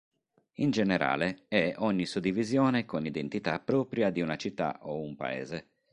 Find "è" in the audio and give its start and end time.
1.47-1.75